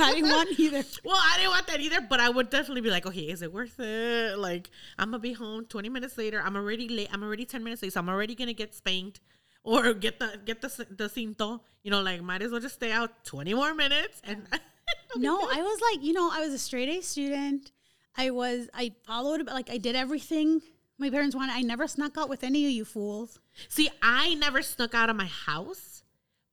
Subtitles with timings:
[0.00, 0.84] I didn't want either.
[1.04, 3.52] Well, I didn't want that either, but I would definitely be like, okay, is it
[3.52, 4.38] worth it?
[4.38, 6.42] Like, I'm gonna be home 20 minutes later.
[6.44, 7.08] I'm already late.
[7.12, 9.20] I'm already 10 minutes late, so I'm already gonna get spanked
[9.64, 11.60] or get the get the the cinto.
[11.82, 14.20] You know, like might as well just stay out 20 more minutes.
[14.24, 14.46] And
[15.16, 17.72] no, I was like, you know, I was a straight A student.
[18.16, 20.60] I was, I followed, like, I did everything
[20.98, 21.52] my parents wanted.
[21.52, 23.38] I never snuck out with any of you fools.
[23.68, 25.97] See, I never snuck out of my house,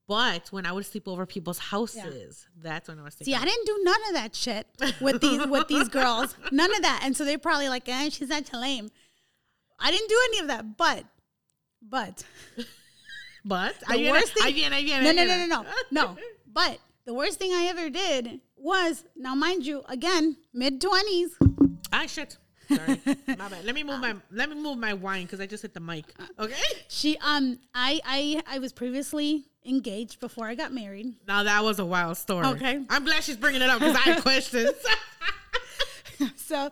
[0.07, 3.15] but when I would sleep over people's houses, that's when I was.
[3.15, 4.67] See, I didn't do none of that shit
[5.01, 6.35] with these with these girls.
[6.51, 8.91] None of that, and so they're probably like, eh, she's not lame.
[9.79, 11.05] I didn't do any of that, but,
[11.81, 12.23] but,
[13.45, 14.65] but the I worst I thing.
[14.65, 16.17] I no, I no, no, no, no, no.
[16.53, 21.35] But the worst thing I ever did was now, mind you, again, mid twenties.
[21.91, 22.37] Ah, shit.
[22.67, 23.65] Sorry, my bad.
[23.65, 26.05] Let me move my let me move my wine because I just hit the mic.
[26.39, 26.53] Okay.
[26.87, 31.13] She, um, I, I, I was previously engaged before I got married.
[31.27, 32.45] Now that was a wild story.
[32.47, 32.81] Okay.
[32.89, 34.73] I'm glad she's bringing it up because I had questions.
[36.35, 36.71] so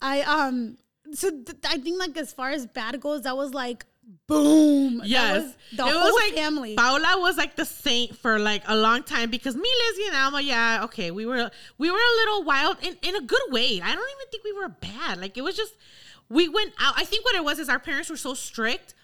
[0.00, 0.78] I um
[1.12, 3.86] so th- I think like as far as bad goes, that was like
[4.26, 5.02] boom.
[5.04, 6.74] Yes, was the whole family.
[6.74, 10.40] Paula was like the saint for like a long time because me, Lizzie, and Alma,
[10.40, 13.80] yeah, okay, we were we were a little wild in in a good way.
[13.82, 15.20] I don't even think we were bad.
[15.20, 15.74] Like it was just
[16.28, 16.94] we went out.
[16.96, 18.94] I think what it was is our parents were so strict.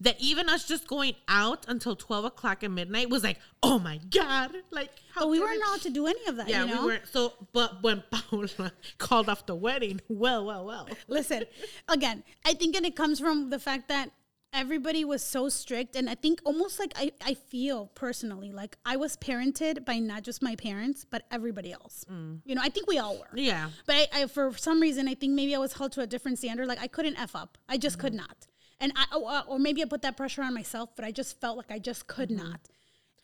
[0.00, 4.00] That even us just going out until twelve o'clock at midnight was like, oh my
[4.10, 4.50] god!
[4.72, 6.48] Like how but we weren't allowed to do any of that.
[6.48, 6.80] Yeah, you know?
[6.80, 7.06] we weren't.
[7.06, 10.88] So, but when Paula called off the wedding, well, well, well.
[11.06, 11.44] Listen,
[11.86, 14.10] again, I think and it comes from the fact that
[14.52, 18.96] everybody was so strict and I think almost like I, I feel personally like I
[18.96, 22.04] was parented by not just my parents, but everybody else.
[22.10, 22.40] Mm.
[22.44, 23.30] You know, I think we all were.
[23.34, 23.70] Yeah.
[23.86, 26.38] But I, I, for some reason, I think maybe I was held to a different
[26.38, 26.66] standard.
[26.66, 27.58] Like I couldn't f up.
[27.68, 28.26] I just could mm-hmm.
[28.28, 28.46] not.
[28.80, 31.56] And I, or- or maybe I put that pressure on myself, but I just felt
[31.56, 32.48] like I just could mm-hmm.
[32.50, 32.60] not.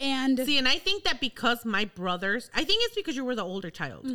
[0.01, 3.35] And See, and I think that because my brothers, I think it's because you were
[3.35, 4.07] the older child,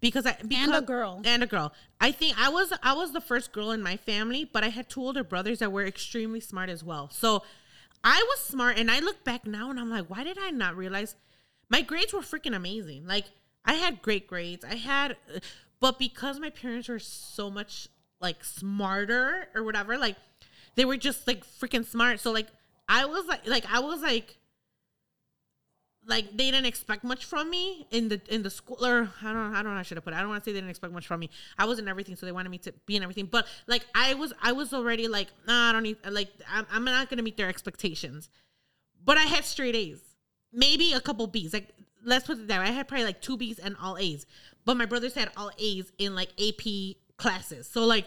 [0.00, 0.74] because I because, Mm-hmm.
[0.74, 1.22] a girl.
[1.24, 1.72] and a girl.
[1.98, 4.90] I think I was I was the first girl in my family, but I had
[4.90, 7.08] two older brothers that were extremely smart as well.
[7.10, 7.42] So
[8.04, 10.76] I was smart, and I look back now and I'm like, why did I not
[10.76, 11.16] realize
[11.70, 13.06] my grades were freaking amazing?
[13.06, 13.24] Like
[13.64, 15.16] I had great grades, I had,
[15.80, 17.88] but because my parents were so much
[18.20, 20.16] like smarter or whatever, like
[20.74, 22.20] they were just like freaking smart.
[22.20, 22.48] So like
[22.90, 24.36] I was like like I was like
[26.06, 29.52] like they didn't expect much from me in the in the school or I don't
[29.52, 30.16] know I don't know I should have put it.
[30.16, 31.30] I don't want to say they didn't expect much from me.
[31.58, 33.26] I was in everything, so they wanted me to be in everything.
[33.26, 36.84] But like I was I was already like nah, I don't need like I'm, I'm
[36.84, 38.28] not gonna meet their expectations.
[39.04, 40.00] But I had straight A's,
[40.52, 41.52] maybe a couple B's.
[41.52, 41.68] Like
[42.04, 42.66] let's put it that way.
[42.66, 44.26] I had probably like two B's and all A's.
[44.64, 47.68] But my brothers had all A's in like AP classes.
[47.68, 48.06] So like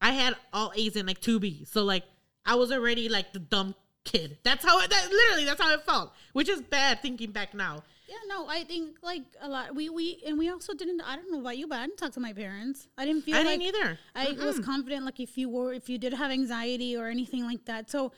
[0.00, 1.68] I had all A's in like two B's.
[1.70, 2.04] So like
[2.46, 3.74] I was already like the dumb
[4.10, 4.38] kid.
[4.42, 6.12] That's how it that literally that's how it felt.
[6.32, 7.82] Which is bad thinking back now.
[8.08, 9.74] yeah, no, I think like a lot.
[9.74, 11.00] We we and we also didn't.
[11.02, 12.88] I don't know about you, but I didn't talk to my parents.
[12.96, 13.36] I didn't feel.
[13.36, 13.98] I like, didn't either.
[14.14, 15.04] I was confident.
[15.04, 18.12] Like if you were, if you did have anxiety or anything like that, so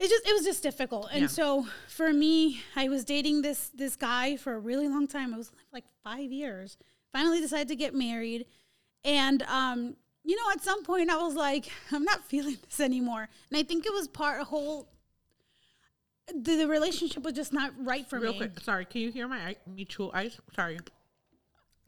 [0.00, 1.08] it just it was just difficult.
[1.12, 1.26] And Yeah.
[1.28, 5.32] so for me, I was dating this this guy for a really long time.
[5.32, 6.76] It was like five years.
[7.12, 8.46] Finally, decided to get married,
[9.04, 13.28] and um, you know, at some point, I was like, I'm not feeling this anymore.
[13.50, 14.88] And I think it was part a whole.
[16.28, 18.40] The, the relationship was just not right for Real me.
[18.40, 18.60] Real quick.
[18.60, 20.38] Sorry, can you hear my eye- mutual eyes?
[20.54, 20.78] Sorry.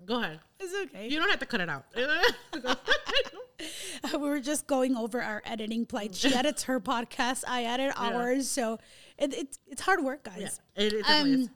[0.07, 0.41] Go ahead.
[0.59, 1.09] It's okay.
[1.09, 1.85] You don't have to cut it out.
[4.13, 6.15] we were just going over our editing plight.
[6.15, 7.45] She edits her podcast.
[7.47, 8.49] I edit ours.
[8.49, 8.79] So
[9.19, 10.61] it, it's it's hard work, guys.
[10.77, 11.05] yeah, it, it.
[11.09, 11.51] Um,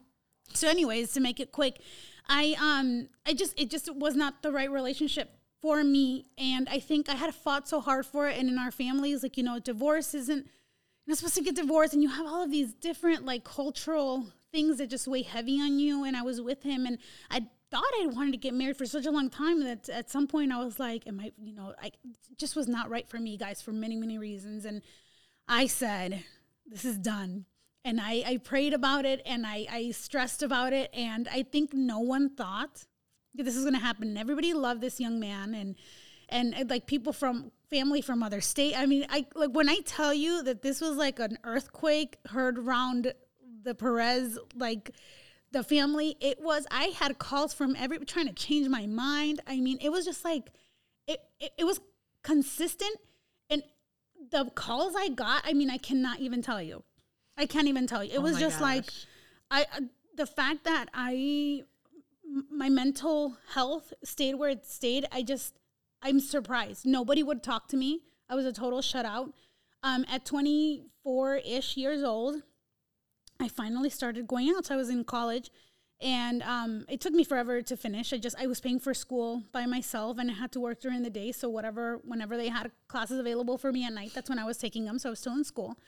[0.52, 1.80] so, anyways, to make it quick,
[2.28, 5.33] I um I just it just was not the right relationship
[5.64, 8.38] for me, and I think I had fought so hard for it.
[8.38, 11.94] And in our families, like you know, divorce isn't you're not supposed to get divorced,
[11.94, 15.78] and you have all of these different like cultural things that just weigh heavy on
[15.78, 16.04] you.
[16.04, 16.98] And I was with him, and
[17.30, 20.26] I thought I wanted to get married for such a long time that at some
[20.26, 21.92] point I was like, "Am I?" You know, I
[22.36, 24.66] just was not right for me, guys, for many many reasons.
[24.66, 24.82] And
[25.48, 26.22] I said,
[26.66, 27.46] "This is done."
[27.86, 30.88] And I, I prayed about it and I, I stressed about it.
[30.94, 32.86] And I think no one thought
[33.34, 34.08] this is going to happen.
[34.08, 35.76] And everybody loved this young man and,
[36.28, 38.78] and and, like people from family from other state.
[38.78, 42.58] I mean, I like when I tell you that this was like an earthquake heard
[42.58, 43.12] around
[43.62, 44.90] the Perez, like
[45.52, 49.40] the family, it was, I had calls from every trying to change my mind.
[49.46, 50.50] I mean, it was just like,
[51.06, 51.80] it, it, it was
[52.22, 52.96] consistent.
[53.50, 53.62] And
[54.30, 56.82] the calls I got, I mean, I cannot even tell you.
[57.36, 58.12] I can't even tell you.
[58.12, 58.84] It Oh was just like.
[59.50, 59.80] I uh,
[60.16, 61.62] the fact that I
[62.50, 65.06] my mental health stayed where it stayed.
[65.12, 65.58] I just
[66.02, 66.84] I'm surprised.
[66.84, 68.02] Nobody would talk to me.
[68.28, 69.32] I was a total shutout.
[69.82, 72.42] Um, at 24 ish years old,
[73.40, 74.66] I finally started going out.
[74.66, 75.50] So I was in college,
[76.00, 78.12] and um, it took me forever to finish.
[78.12, 81.02] I just I was paying for school by myself, and I had to work during
[81.02, 81.32] the day.
[81.32, 84.58] So whatever, whenever they had classes available for me at night, that's when I was
[84.58, 84.98] taking them.
[84.98, 85.78] So I was still in school,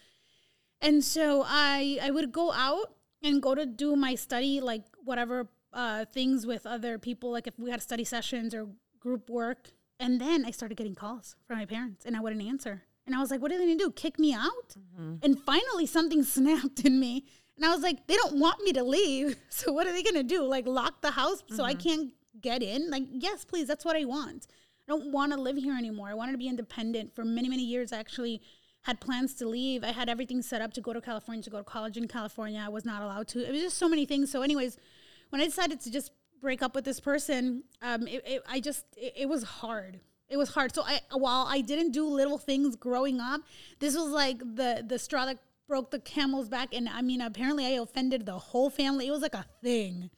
[0.80, 5.48] and so I I would go out and go to do my study, like whatever
[5.76, 8.66] uh, things with other people, like if we had study sessions or
[8.98, 9.70] group work.
[10.00, 12.82] And then I started getting calls from my parents, and I wouldn't answer.
[13.06, 13.90] And I was like, "What are they gonna do?
[13.92, 14.74] Kick me out?"
[15.22, 17.24] And finally, something snapped in me,
[17.56, 20.22] and I was like, "They don't want me to leave, so what are they gonna
[20.22, 20.42] do?
[20.42, 22.90] Like lock the house so I can't get in?
[22.90, 24.48] Like, yes, please, that's what I want.
[24.86, 26.08] I don't want to live here anymore.
[26.08, 27.92] I wanted to be independent for many, many years.
[27.92, 28.40] I actually
[28.82, 29.82] had plans to leave.
[29.82, 32.62] I had everything set up to go to California, to go to college in California.
[32.64, 33.44] I was not allowed to.
[33.44, 34.30] It was just so many things.
[34.30, 34.76] So, anyways,
[35.30, 38.84] when I decided to just break up with this person, um, it, it, I just
[38.96, 40.00] it, it was hard.
[40.28, 40.74] It was hard.
[40.74, 43.42] So I while I didn't do little things growing up,
[43.78, 45.38] this was like the the straw that
[45.68, 46.74] broke the camel's back.
[46.74, 49.06] And I mean, apparently I offended the whole family.
[49.08, 50.10] It was like a thing.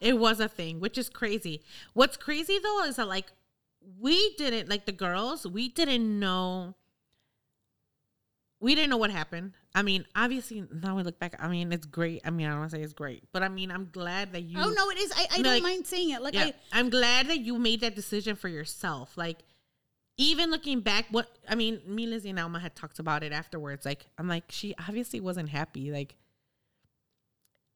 [0.00, 1.62] It was a thing, which is crazy.
[1.92, 3.32] What's crazy though is that like
[3.98, 6.74] we didn't like the girls, we didn't know
[8.60, 9.52] we didn't know what happened.
[9.74, 12.22] I mean, obviously now we look back, I mean, it's great.
[12.24, 14.42] I mean, I don't want to say it's great, but I mean, I'm glad that
[14.42, 15.12] you Oh no, it is.
[15.14, 16.22] I, I No, don't mind saying it.
[16.22, 19.16] Like yeah, I I'm glad that you made that decision for yourself.
[19.16, 19.38] Like,
[20.16, 23.84] even looking back, what I mean, me, Lizzie, and Alma had talked about it afterwards.
[23.84, 25.92] Like, I'm like, she obviously wasn't happy.
[25.92, 26.16] Like,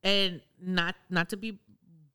[0.02, 1.58] and not not to be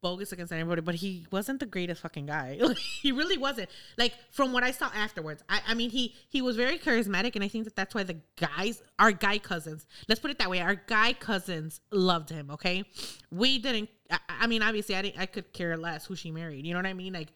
[0.05, 2.59] bogus against anybody, but he wasn't the greatest fucking guy.
[3.01, 3.67] he really wasn't.
[3.97, 7.43] Like from what I saw afterwards, I, I mean, he he was very charismatic, and
[7.43, 10.61] I think that that's why the guys, our guy cousins, let's put it that way,
[10.61, 12.51] our guy cousins loved him.
[12.51, 12.83] Okay,
[13.31, 13.89] we didn't.
[14.11, 15.19] I, I mean, obviously, I didn't.
[15.19, 16.67] I could care less who she married.
[16.67, 17.13] You know what I mean?
[17.13, 17.29] Like,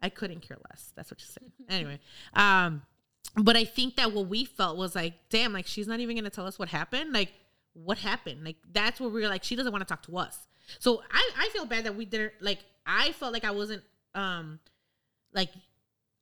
[0.00, 0.92] I couldn't care less.
[0.94, 1.52] That's what you're saying.
[1.68, 1.98] anyway,
[2.34, 2.82] um,
[3.34, 6.30] but I think that what we felt was like, damn, like she's not even gonna
[6.30, 7.12] tell us what happened.
[7.12, 7.32] Like,
[7.74, 8.44] what happened?
[8.44, 10.46] Like that's where we were like, she doesn't want to talk to us.
[10.78, 12.60] So I I feel bad that we didn't like.
[12.86, 13.82] I felt like I wasn't
[14.14, 14.58] um
[15.32, 15.50] like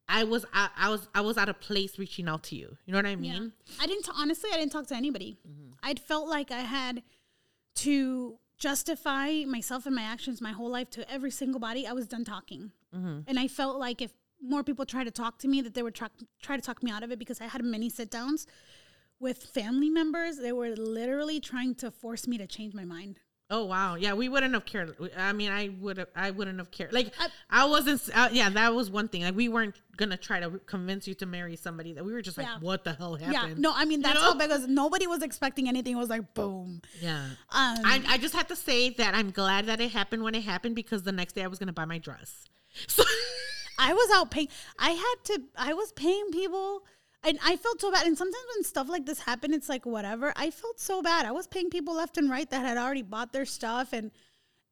[0.09, 2.77] I was I, I was I was out of place reaching out to you.
[2.85, 3.53] You know what I mean?
[3.67, 3.75] Yeah.
[3.81, 5.39] I didn't honestly I didn't talk to anybody.
[5.83, 7.03] I'd felt like I had
[7.77, 11.87] to justify myself and my actions my whole life to every single body.
[11.87, 12.73] I was done talking.
[12.93, 14.11] And I felt like if
[14.43, 16.09] more people tried to talk to me that they would try,
[16.43, 18.47] try to talk me out of it because I had many sit downs
[19.21, 20.39] with family members.
[20.39, 23.21] They were literally trying to force me to change my mind.
[23.53, 24.95] Oh wow, yeah, we wouldn't have cared.
[25.17, 26.93] I mean, I would have, I wouldn't have cared.
[26.93, 28.01] Like, I- I, wasn't.
[28.15, 29.23] Uh, yeah, that was one thing.
[29.25, 32.39] Like, we weren't gonna try to convince you to marry somebody that we were just
[32.39, 32.59] like, Yeah.
[32.61, 33.33] what the hell happened?
[33.33, 34.21] Yeah, no, I mean that's know?
[34.21, 34.69] how big was.
[34.69, 35.95] Nobody was expecting anything.
[35.95, 36.81] It was like boom.
[37.03, 37.25] yeah.
[37.51, 40.45] Um, I, I just have to say that I'm glad that it happened when it
[40.45, 42.45] happened because the next day I was gonna buy my dress.
[42.87, 43.03] So
[43.81, 44.47] I was out paying.
[44.79, 45.43] I had to.
[45.57, 46.85] I was paying people,
[47.23, 48.07] and I felt so bad.
[48.07, 50.33] And sometimes when stuff like this happened, it's like whatever.
[50.37, 51.27] I felt so bad.
[51.27, 54.11] I was paying people left and right that had already bought their stuff, and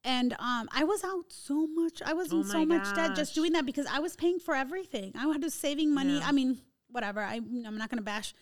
[0.05, 2.01] and um, I was out so much.
[2.05, 4.39] I was in Oh so my much debt just doing that because I was paying
[4.39, 5.13] for everything.
[5.19, 6.19] I to saving money.
[6.19, 6.29] Yeah.
[6.29, 6.59] I mean,
[6.89, 7.21] whatever.
[7.21, 8.35] I I'm not gonna bash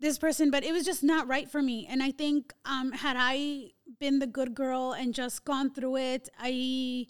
[0.00, 1.86] this person, but it was just not right for me.
[1.90, 6.28] And I think um, had I been the good girl and just gone through it,
[6.38, 7.06] I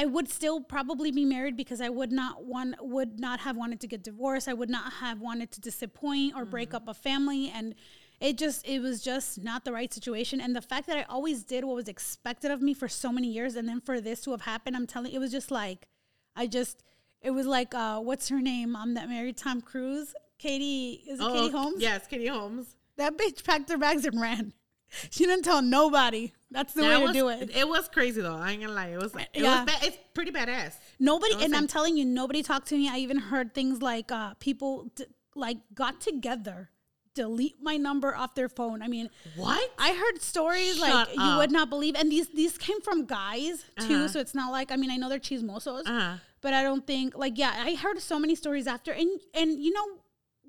[0.00, 3.80] I would still probably be married because I would not want would not have wanted
[3.80, 4.46] to get divorced.
[4.48, 7.50] I would not have wanted to disappoint or break up a family.
[7.52, 7.74] And
[8.20, 10.40] it just it was just not the right situation.
[10.40, 13.26] And the fact that I always did what was expected of me for so many
[13.26, 15.88] years and then for this to have happened I'm telling it was just like
[16.36, 16.84] I just
[17.20, 20.14] it was like uh what's her name I'm um that married Tom Cruise?
[20.38, 21.74] Katie is it Katie Holmes?
[21.78, 22.66] Oh, Yes, Katie Holmes.
[22.98, 24.52] that bitch packed her bags and ran
[25.10, 28.20] she didn't tell nobody that's the That way was, to do it It was crazy
[28.22, 28.34] though.
[28.36, 28.88] I ain't gonna lie.
[28.88, 29.14] It was.
[29.14, 29.64] It Yeah.
[29.64, 29.74] was.
[29.82, 30.74] It's pretty badass.
[30.98, 32.88] Nobody, and I'm telling you, nobody talked to me.
[32.88, 35.04] I even heard things like uh, people d-
[35.34, 36.70] like got together,
[37.14, 38.80] delete my number off their phone.
[38.82, 39.70] I mean, What?
[39.78, 43.64] I heard stories like Shut you would not believe, and these these came from guys
[43.80, 43.94] too.
[43.94, 44.08] Uh-huh.
[44.08, 46.16] So it's not like I mean I know they're chismosos, Uh-huh.
[46.40, 49.72] but I don't think like yeah I heard so many stories after, and and you
[49.72, 49.86] know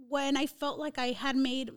[0.07, 1.71] when I felt like I had made.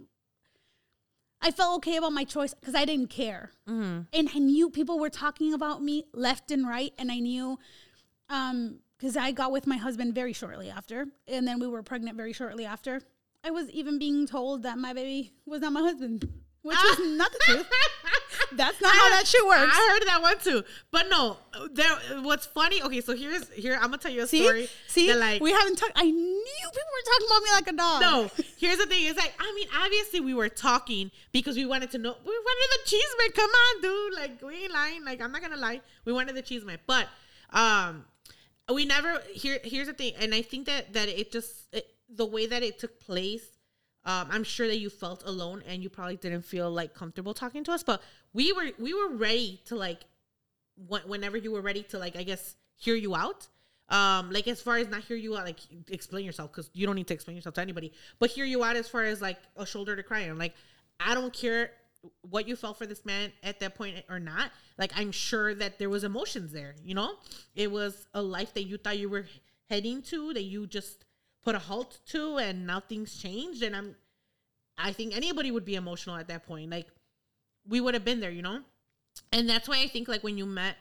[1.42, 4.00] I felt okay about my choice because I didn't care, Mm-hmm.
[4.12, 7.58] and I knew people were talking about me left and right, and I knew
[8.30, 12.16] um because I got with my husband very shortly after, and then we were pregnant
[12.16, 13.02] very shortly after.
[13.44, 16.28] I was even being told that my baby was not my husband,
[16.62, 17.66] which was not the truth.
[18.52, 19.72] That's not how that shit works.
[19.74, 20.62] I heard that one too.
[20.90, 21.38] But no,
[21.72, 21.88] there.
[22.22, 22.82] What's funny?
[22.82, 23.74] Okay, so here's here.
[23.74, 24.68] I'm gonna tell you a See, story.
[24.86, 25.92] see, that, like we haven't talked.
[25.96, 28.00] I knew people were talking about me like a dog.
[28.00, 28.44] no.
[28.58, 29.06] Here's the thing.
[29.06, 32.14] It's like I mean, obviously we were talking because we wanted to know.
[32.24, 33.30] We wanted the cheese man.
[33.32, 34.14] Come on, dude.
[34.14, 35.04] Like we ain't lying.
[35.04, 35.80] Like I'm not gonna lie.
[36.04, 37.08] We wanted the cheese man, but
[37.50, 38.04] um,
[38.72, 39.20] we never.
[39.32, 42.62] Here, here's the thing, and I think that that it just it, the way that
[42.62, 43.42] it took place.
[44.04, 47.62] Um, I'm sure that you felt alone and you probably didn't feel like comfortable talking
[47.64, 50.00] to us, but we were we were ready to like
[50.90, 53.48] wh- whenever you were ready to like I guess hear you out.
[53.88, 56.96] Um, like as far as not hear you out, like explain yourself because you don't
[56.96, 59.66] need to explain yourself to anybody, but hear you out as far as like a
[59.66, 60.38] shoulder to cry on.
[60.38, 60.54] Like
[60.98, 61.72] I don't care
[62.22, 64.50] what you felt for this man at that point or not.
[64.78, 66.74] Like I'm sure that there was emotions there.
[66.84, 67.14] You know,
[67.54, 69.26] it was a life that you thought you were
[69.68, 71.04] heading to that you just
[71.44, 73.62] put a halt to, and now things changed.
[73.62, 73.96] And I'm,
[74.78, 76.70] I think anybody would be emotional at that point.
[76.70, 76.86] Like
[77.68, 78.60] we would have been there, you know.
[79.32, 80.76] And that's why I think like when you met,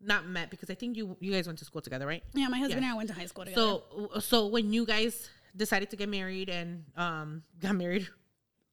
[0.00, 2.22] not met because I think you you guys went to school together, right?
[2.34, 2.88] Yeah, my husband Yeah.
[2.88, 3.60] and I went to high school together.
[3.60, 8.08] So so when you guys decided to get married and um got married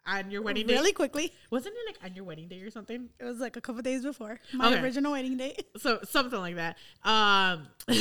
[0.06, 3.10] on your wedding day, really quickly, wasn't it like on your wedding day or something?
[3.20, 4.82] it was like a couple days before my Okay.
[4.82, 5.64] original wedding date.
[5.78, 6.78] So something like that.
[7.04, 7.68] Um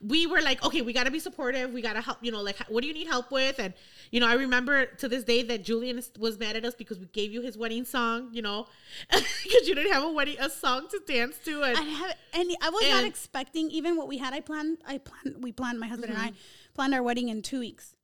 [0.00, 1.72] we were like, okay, we got to be supportive.
[1.72, 3.58] We got to help, you know, like what do you need help with?
[3.58, 3.72] And
[4.10, 7.06] you know, I remember to this day that Julian was mad at us because we
[7.06, 8.66] gave you his wedding song, you know,
[9.10, 12.56] because you didn't have a wedding a song to dance to and I have any.
[12.60, 14.32] I was not expecting even what we had.
[14.34, 14.78] I planned.
[14.86, 15.42] I planned.
[15.42, 15.78] We planned.
[15.80, 16.74] My husband and I Mm-hmm.
[16.74, 17.94] planned our wedding in two weeks.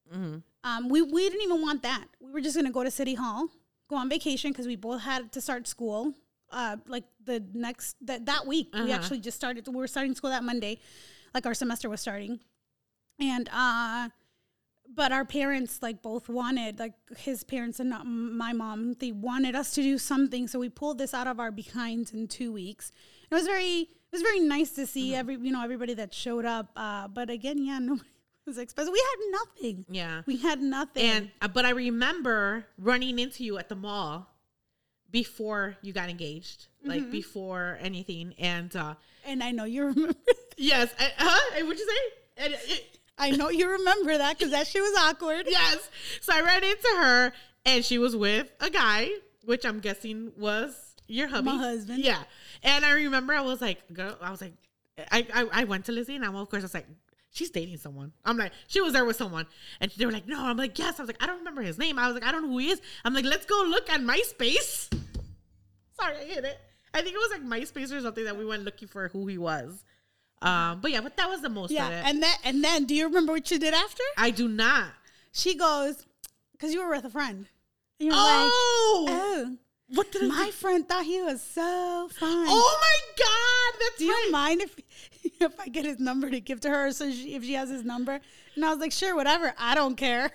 [0.64, 2.04] Um, we we didn't even want that.
[2.20, 3.48] We were just gonna go to City Hall,
[3.88, 6.14] go on vacation because we both had to start school.
[6.50, 8.92] Uh, like the next that that week, we Uh-huh.
[8.92, 9.66] actually just started.
[9.66, 10.78] We were starting school that Monday,
[11.34, 12.40] like our semester was starting,
[13.18, 14.10] and uh,
[14.94, 19.54] but our parents like both wanted like his parents and not my mom they wanted
[19.54, 22.90] us to do something so we pulled this out of our behinds in two weeks
[23.30, 26.44] it was very it was very nice to see every you know everybody that showed
[26.44, 28.06] up uh but again yeah nobody
[28.46, 30.22] was expensive we had nothing yeah.
[30.26, 34.28] we had nothing And uh, but I remember running into you at the mall
[35.12, 38.34] before you got engaged, like before anything.
[38.38, 38.94] And uh
[39.24, 40.18] and i know you remember
[40.56, 41.56] yes, I, huh?
[41.56, 42.44] And what'd you say?
[42.44, 45.88] And it, i know you remember that because that shit was awkward yes.
[46.20, 47.32] So I ran into her,
[47.64, 49.10] and she was with a guy,
[49.44, 50.74] which I'm guessing was
[51.06, 52.02] your hubby, My husband.
[52.02, 52.22] Yeah.
[52.62, 54.54] And I remember I was like, girl, I was like,
[55.10, 56.86] I I, I went to Lizzie, and I'm of course I was like.
[57.32, 58.12] She's dating someone.
[58.24, 59.46] I'm like, she was there with someone.
[59.80, 60.44] And they were like, no.
[60.44, 60.98] I'm like, yes.
[61.00, 61.98] I was like, I don't remember his name.
[61.98, 62.80] I was like, I don't know who he is.
[63.04, 64.92] I'm like, let's go look on MySpace.
[65.98, 66.58] Sorry, I hit it.
[66.94, 69.38] I think it was like MySpace or something that we went looking for who he
[69.38, 69.82] was.
[70.42, 72.04] Um, but yeah, but that was the most yeah of it.
[72.04, 74.88] and then and then do you remember what you did after I do not.
[75.30, 76.04] she goes
[76.50, 77.46] because you were with a friend
[78.00, 79.56] and you're Oh, like oh
[79.94, 84.30] what did my friend thought he was so fine Oh my god, that's do you
[84.32, 84.76] mind if
[85.40, 87.84] if I get his number to give to her so she, if she has his
[87.84, 88.20] number?
[88.54, 89.52] And I was like, sure, whatever.
[89.58, 90.30] I don't care.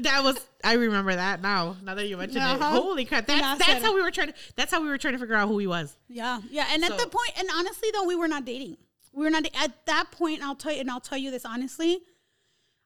[0.00, 1.76] That was I remember that now.
[1.82, 2.80] Now that you mentioned it, Uh-huh.
[2.80, 3.26] holy crap!
[3.26, 4.34] That's that's said- how we were trying to.
[4.56, 5.94] That's how we were trying to figure out who he was.
[6.08, 6.66] Yeah, yeah.
[6.70, 8.78] And at the point, and honestly though, we were not dating.
[9.12, 10.42] We were not at that point.
[10.42, 12.00] I'll tell you, and I'll tell you this honestly.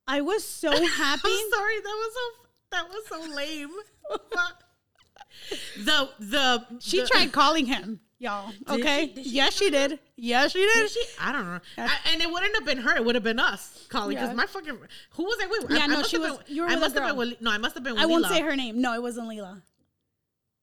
[0.08, 1.20] I was so happy.
[1.28, 3.70] I'm sorry, that was so that was so lame.
[5.79, 8.50] the the she the- tried calling him, y'all.
[8.50, 9.07] Did Okay.
[9.09, 9.15] she?
[9.15, 9.99] Did she yes, she did.
[10.17, 10.75] Yes, she did.
[10.75, 11.03] Did she?
[11.21, 11.61] I don't know.
[11.79, 12.97] I, and it wouldn't have been her.
[12.97, 14.35] It would have been us calling because Yeah.
[14.35, 14.79] my fucking
[15.11, 15.71] who was I with?
[15.71, 17.41] Yeah, I no, must she was- Been, you were I with must have been with.
[17.41, 17.95] No, I must have been.
[17.95, 18.81] With I won't say her name.
[18.81, 19.61] No, it wasn't Leela.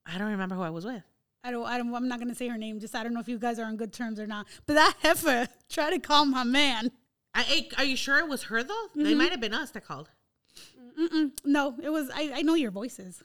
[0.06, 1.04] I don't remember who I was with.
[1.46, 1.94] I don't, I don't.
[1.94, 2.80] I'm not gonna say her name.
[2.80, 4.48] Just I don't know if you guys are on good terms or not.
[4.66, 6.92] But that heifer tried to call my man.
[7.36, 8.88] I, I- are you sure it was her though?
[8.98, 9.06] Mm-hmm.
[9.08, 10.10] It might have been us that called.
[11.00, 11.32] Mm-mm.
[11.44, 12.10] No, it was.
[12.14, 13.24] I, I know your voices.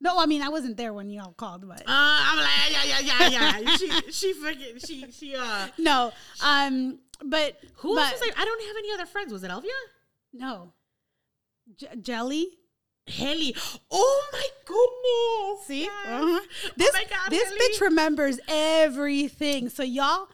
[0.00, 3.28] No, I mean I wasn't there when y'all called, but Uh, I'm like, yeah, yeah,
[3.28, 3.76] yeah, yeah.
[3.76, 6.12] she, she freaking, she, she, uh, no.
[6.44, 8.38] Um, but who but, else was like?
[8.38, 9.32] I don't have any other friends.
[9.32, 9.70] Was it Elvia?
[10.34, 10.72] No,
[11.76, 12.48] J- Jelly.
[13.08, 13.54] Haley.
[13.90, 15.66] Oh my goodness.
[15.68, 15.92] See, Yes.
[16.06, 16.40] uh-huh.
[16.76, 17.58] this oh my God, this Haley.
[17.60, 19.68] bitch remembers everything.
[19.68, 20.26] So y'all,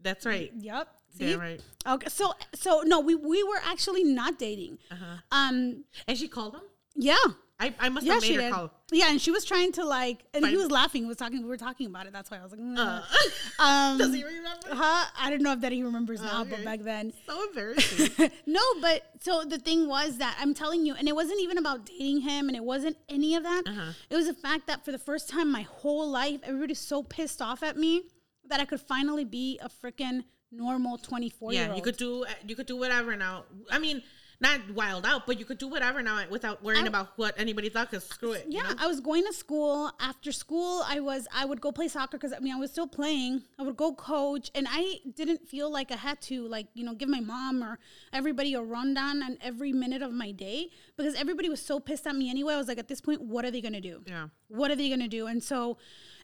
[0.00, 0.52] That's right.
[0.58, 0.88] yep.
[1.16, 1.60] See, Damn right.
[1.86, 2.08] okay.
[2.08, 4.78] So so no, we we were actually not dating.
[4.90, 5.18] Uh-huh.
[5.30, 6.62] Um, And she called him.
[6.96, 7.16] yeah.
[7.60, 8.52] I, I must Yeah, have made her did.
[8.52, 8.70] call.
[8.92, 11.02] Yeah, and she was trying to like, and he was laughing.
[11.02, 11.42] He was talking.
[11.42, 12.12] We were talking about it.
[12.12, 12.78] That's why I was like, mm.
[12.78, 13.02] Uh,
[13.62, 14.68] um, does he remember?
[14.68, 15.06] huh?
[15.18, 18.30] I don't know if that he remembers now, but back then, So embarrassing.
[18.46, 18.60] no.
[18.80, 22.20] But so the thing was that I'm telling you, and it wasn't even about dating
[22.20, 23.62] him, and it wasn't any of that.
[23.66, 23.92] Uh-huh.
[24.08, 27.02] It was the fact that for the first time in my whole life, everybody's so
[27.02, 28.04] pissed off at me
[28.48, 32.56] that I could finally be a freaking normal 24 year yeah, you could do you
[32.56, 33.44] could do whatever now.
[33.70, 34.02] I mean,
[34.40, 37.68] not wild out, but you could do whatever now without worrying I- about what anybody
[37.68, 37.90] thought.
[37.90, 38.46] Cause screw it.
[38.48, 38.74] you Yeah, know?
[38.78, 39.90] I was going to school.
[40.00, 42.86] After school, I was I would go play soccer because I mean I was still
[42.86, 43.42] playing.
[43.58, 46.94] I would go coach, and I didn't feel like I had to like you know
[46.94, 47.78] give my mom or
[48.12, 52.14] everybody a rundown on every minute of my day because everybody was so pissed at
[52.14, 52.54] me anyway.
[52.54, 54.02] I was like, at this point, what are they gonna do?
[54.06, 54.28] Yeah.
[54.48, 55.26] What are they gonna do?
[55.26, 55.78] And so,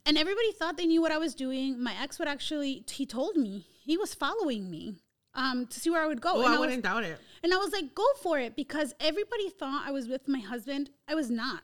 [0.07, 1.83] and everybody thought they knew what I was doing.
[1.83, 4.95] My ex would actually he told me he was following me.
[5.37, 6.35] Um, to see where I would go.
[6.35, 7.19] Oh, And I was- wouldn't doubt it.
[7.43, 10.91] and I was like, go for it because everybody thought I was with my husband.
[11.09, 11.63] I was not.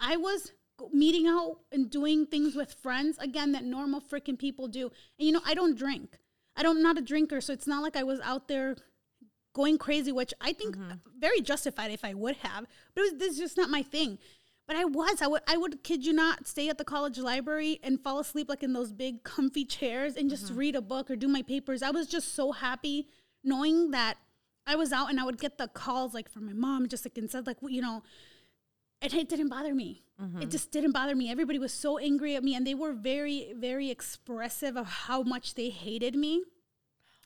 [0.00, 0.52] I was
[0.92, 4.90] meeting out and doing things with friends again that normal freaking people do.
[5.18, 6.18] And you know, I don't drink.
[6.56, 8.76] I don't I'm not a drinker, so it's not like I was out there
[9.54, 10.76] going crazy, which I think
[11.16, 12.66] very justified if I would have.
[12.94, 14.18] But it was this is just not my thing.
[14.66, 15.20] But I was.
[15.20, 18.48] I would I would kid you not stay at the college library and fall asleep
[18.48, 20.56] like in those big comfy chairs and just mm-hmm.
[20.56, 21.82] read a book or do my papers.
[21.82, 23.08] I was just so happy
[23.42, 24.16] knowing that
[24.66, 27.18] I was out and I would get the calls like from my mom just like
[27.18, 28.02] and said like you know
[29.02, 30.02] and it didn't bother me.
[30.18, 30.48] It mm-hmm.
[30.48, 31.30] just didn't bother me.
[31.30, 35.56] Everybody was so angry at me and they were very very expressive of how much
[35.56, 36.42] they hated me.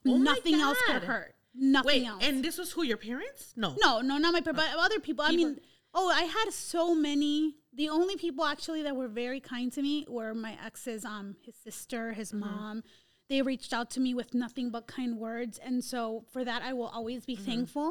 [0.06, 1.34] Oh Nothing else could hurt.
[1.54, 2.24] Nothing Wait, else.
[2.24, 3.52] and this was who your parents?
[3.56, 3.74] No.
[3.80, 5.24] No, no, not my parents, but other people.
[5.24, 5.58] I mean,
[5.98, 7.56] oh, I had so many.
[7.80, 11.56] The only people actually that were very kind to me were my ex's, um, his
[11.66, 12.40] sister, his Mm-hmm.
[12.40, 12.82] mom.
[13.30, 16.72] They reached out to me with nothing but kind words, and so for that, I
[16.78, 17.44] will always be Mm-hmm.
[17.50, 17.88] thankful.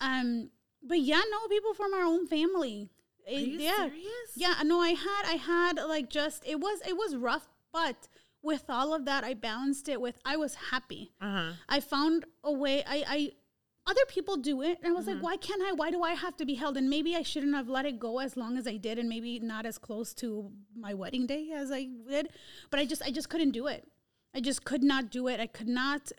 [0.00, 0.50] Um,
[0.82, 2.90] but yeah, no, people from our own family.
[3.26, 4.28] Are It- you yeah, serious?
[4.36, 4.54] yeah.
[4.64, 8.08] No, I had, I had like just it was, it was rough, but
[8.42, 11.12] with all of that, I balanced it with I was happy.
[11.20, 11.52] Uh huh.
[11.68, 12.76] I found a way.
[12.86, 13.20] I, I
[13.88, 15.14] other people do it, and I was Mm-hmm.
[15.14, 15.72] like, why can't I?
[15.72, 16.76] Why do I have to be held?
[16.76, 19.38] And maybe I shouldn't have let it go as long as I did, and maybe
[19.40, 22.28] not as close to my wedding day as I did.
[22.70, 23.88] But I just, I just couldn't do it.
[24.34, 25.40] I just could not do it.
[25.40, 26.12] I could not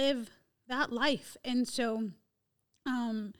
[0.00, 0.30] live
[0.68, 2.10] that life, and so,
[2.86, 3.34] um.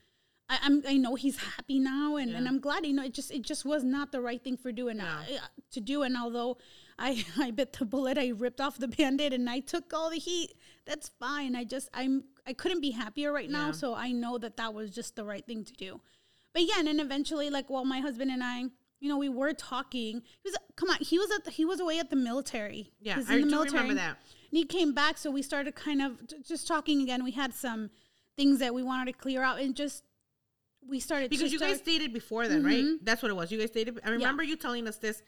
[0.50, 0.82] I, I'm.
[0.88, 2.87] I know he's happy now, and, and I'm glad.
[2.87, 5.04] You know, it just it just was not the right thing for doing No.
[5.04, 6.04] uh, to do.
[6.04, 6.56] And although
[6.99, 10.16] I I bit the bullet, I ripped off the band-aid and I took all the
[10.18, 10.54] heat.
[10.88, 11.54] That's fine.
[11.54, 13.73] I just I'm I couldn't be happier right now, Yeah.
[13.73, 16.00] so I know that that was just the right thing to do.
[16.54, 18.61] But yeah, and then eventually, like, while my husband and I,
[19.00, 20.23] you know, we were talking.
[20.42, 20.97] He was come on.
[21.00, 22.90] He was at the, he was away at the military.
[23.00, 24.16] Yeah, He was I do remember that.
[24.50, 27.23] And he came back, so we started kind of j- just talking again.
[27.23, 27.90] We had some
[28.37, 30.04] things that we wanted to clear out, and just
[30.89, 32.82] we started Because you guys start- dated before then, right?
[32.82, 33.04] Mm-hmm.
[33.04, 33.52] That's what it was.
[33.52, 34.00] You guys dated.
[34.04, 34.50] I remember Yeah.
[34.50, 35.23] you telling us this.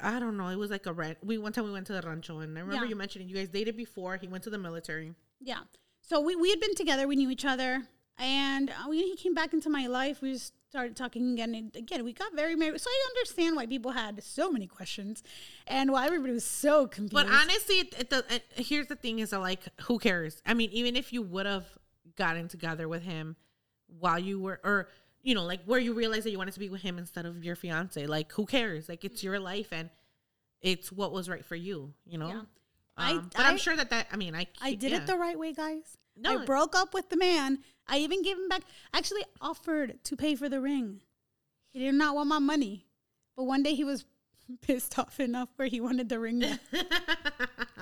[0.00, 0.48] I don't know.
[0.48, 1.18] It was like a rent.
[1.22, 2.90] We one time we went to the rancho, and I remember Yeah.
[2.90, 4.16] you mentioning you guys dated before.
[4.16, 5.14] He went to the military.
[5.40, 5.60] Yeah.
[6.00, 7.06] So we, we had been together.
[7.06, 7.82] We knew each other.
[8.18, 10.20] And uh, we, he came back into my life.
[10.20, 11.54] We just started talking again.
[11.54, 12.80] And again, we got very married.
[12.80, 15.22] So I understand why people had so many questions
[15.66, 17.14] and why everybody was so confused.
[17.14, 20.42] But honestly, it, it, does- it, here's the thing: is that like, who cares?
[20.44, 21.66] I mean, even if you would have
[22.16, 23.36] gotten together with him
[23.98, 24.88] while you were, or
[25.22, 27.44] you know, like where you realize that you wanted to be with him instead of
[27.44, 28.88] your fiance, like, who cares?
[28.88, 29.90] Like, it's your life and
[30.60, 31.92] it's what was right for you.
[32.06, 32.28] You know.
[32.28, 32.34] Yeah.
[32.34, 32.48] Um,
[32.96, 34.98] I- but I, am sure that that I mean, I I did yeah.
[34.98, 35.96] it the right way, guys.
[36.16, 36.42] No.
[36.42, 37.58] I broke up with the man.
[37.86, 41.00] I even gave him back, actually offered to pay for the ring.
[41.72, 42.86] He did not want my money.
[43.36, 44.04] But one day he was
[44.60, 46.60] pissed off enough where he wanted the ring back.
[46.72, 46.80] so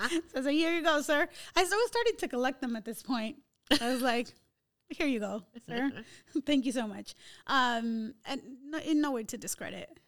[0.07, 1.27] I was like, here you go, sir.
[1.55, 3.37] I still was starting to collect them at this point.
[3.79, 4.33] I was like,
[4.91, 5.91] here you go, sir.
[6.45, 7.15] Thank you so much.
[7.47, 9.99] Um, and no, in no way to discredit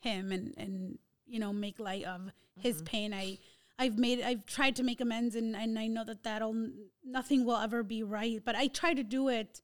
[0.00, 3.12] him and, and, you know, make light of his pain.
[3.12, 3.38] I,
[3.78, 6.70] I've made, I've tried to make amends and, and I know that that'll,
[7.04, 9.62] nothing will ever be right, but I try to do it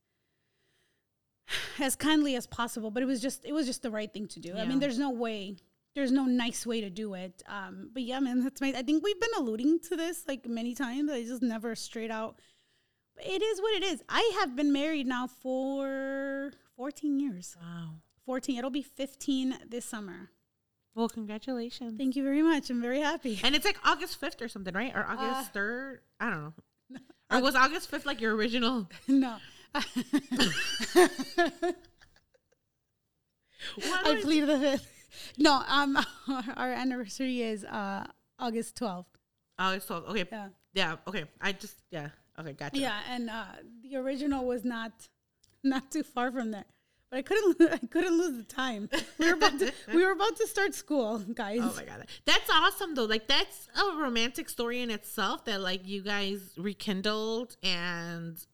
[1.81, 4.41] as kindly as possible, but it was just, it was just the right thing to
[4.41, 4.57] do.
[4.57, 5.57] I mean, there's no way
[5.95, 7.43] there's no nice way to do it.
[7.47, 8.73] Um, but yeah, man, that's my.
[8.77, 11.11] I think we've been alluding to this like many times.
[11.11, 12.39] I just never straight out.
[13.19, 14.03] It is what it is.
[14.09, 17.57] I have been married now for 14 years.
[17.61, 17.91] Wow.
[18.27, 18.59] 14.
[18.59, 20.31] It'll be 15 this summer.
[20.95, 21.97] Well, congratulations.
[21.99, 22.69] Thank you very much.
[22.71, 23.41] I'm very happy.
[23.43, 24.93] And it's like August 5th or something, right?
[24.95, 25.99] Or Uh, August 3rd?
[26.21, 26.53] I don't know.
[27.31, 28.89] Or was August 5th like your original?
[29.09, 29.37] no.
[29.75, 29.83] I
[34.23, 34.89] plead the fifth.
[35.39, 35.99] No, um,
[36.57, 38.05] our anniversary is uh
[38.39, 39.07] August 12th.
[39.59, 40.09] August 12th.
[40.09, 40.25] Okay.
[40.31, 40.49] Yeah.
[40.75, 40.97] Yeah.
[41.07, 41.25] Okay.
[41.41, 42.09] I just, yeah.
[42.43, 42.53] Okay.
[42.53, 42.79] Gotcha.
[42.79, 43.45] Yeah, and uh,
[43.83, 44.93] the original was not
[45.63, 46.65] not too far from there.
[47.11, 48.89] But I couldn't I couldn't lose the time.
[49.19, 51.61] We were about to we were about to start school, guys.
[51.63, 53.05] Oh my god, that's awesome though.
[53.05, 55.45] Like that's a romantic story in itself.
[55.45, 58.45] That like you guys rekindled and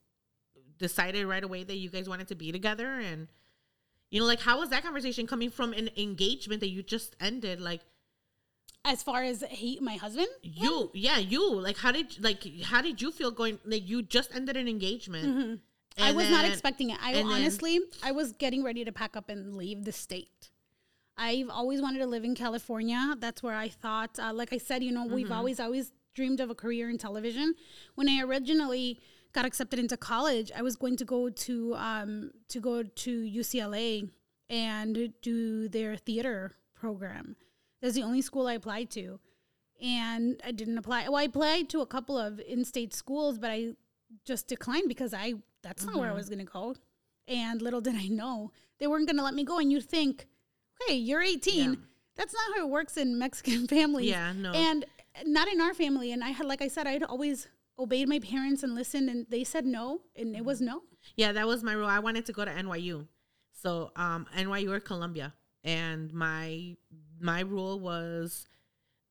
[0.78, 2.98] decided right away that you guys wanted to be together.
[2.98, 3.28] And
[4.10, 7.60] you know, like how was that conversation coming from an engagement that you just ended?
[7.60, 7.82] Like
[8.84, 11.54] As far as hate my husband, you, yeah, you.
[11.60, 13.58] Like how did like how did you feel going?
[13.64, 15.26] Like you just ended an engagement.
[15.26, 15.54] Mm-hmm.
[16.02, 16.98] I was not expecting it.
[17.02, 20.50] I and then- honestly, I was getting ready to pack up and leave the state.
[21.20, 23.16] I've always wanted to live in California.
[23.18, 25.14] That's where I thought, uh, like I said, you know, Mm-hmm.
[25.14, 27.54] we've always, always dreamed of a career in television.
[27.96, 29.00] When I originally
[29.32, 34.08] got accepted into college, I was going to go to, um, to go to UCLA
[34.48, 37.34] and do their theater program.
[37.80, 39.20] That's the only school I applied to.
[39.80, 41.04] And I didn't apply.
[41.04, 43.74] Well, I applied to a couple of in-state schools, but I
[44.24, 46.74] just declined because I that's not where I was going to go.
[47.26, 49.58] And little did I know they weren't going to let me go.
[49.58, 50.26] And you think,
[50.82, 51.54] okay, you're 18.
[51.70, 51.76] Yeah.
[52.16, 54.08] that's not how it works in Mexican families.
[54.08, 54.52] Yeah, no.
[54.52, 54.84] And
[55.24, 56.12] not in our family.
[56.12, 59.44] And I had, like I said, I'd always obeyed my parents and listened, and they
[59.44, 60.82] said no, and it was no.
[61.16, 61.86] Yeah, that was my rule.
[61.86, 63.06] I wanted to go to NYU.
[63.52, 65.34] So um NYU or Columbia.
[65.64, 66.76] And my
[67.20, 68.46] my rule was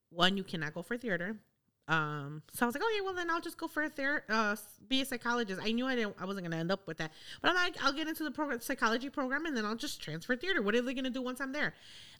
[0.09, 1.37] one, you cannot go for theater.
[1.89, 4.57] Um, so I was like, okay, well then I'll just go for a ther- uh,
[4.89, 5.61] be a psychologist.
[5.63, 7.93] I knew I didn't, I wasn't gonna end up with that, but I'm like, I'll
[7.93, 10.61] get into the program, psychology program, and then I'll just transfer theater.
[10.61, 11.73] What are they gonna do once I'm there?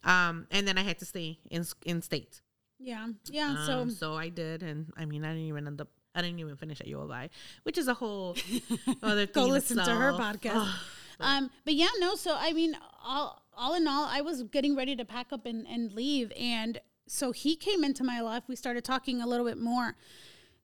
[0.06, 2.42] Um, and then I had to stay in in state.
[2.80, 3.66] Yeah, yeah.
[3.66, 5.90] so Um, so I did, and I mean, I didn't even end up.
[6.16, 7.30] I didn't even finish at U of I,
[7.63, 8.38] which is a whole
[9.04, 9.34] other thing.
[9.44, 10.22] go listen to her itself.
[10.38, 10.56] podcast.
[10.56, 10.76] Ugh.
[11.20, 12.16] um, but yeah, no.
[12.16, 15.67] So I mean, all all in all, I was getting ready to pack up and,
[15.67, 18.43] and leave, and so he came into my life.
[18.48, 19.96] We started talking a little bit more,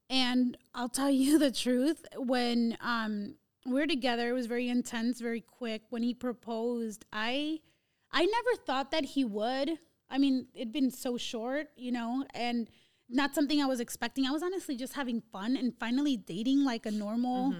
[0.09, 2.05] and I'll tell you the truth.
[2.15, 5.83] When um we were together, it was very intense, very quick.
[5.89, 7.59] When he proposed, I
[8.11, 9.79] I never thought that he would.
[10.09, 12.69] I mean, it'd been so short, you know, and
[13.09, 14.27] not something I was expecting.
[14.27, 17.53] I was honestly just having fun and finally dating like a normal,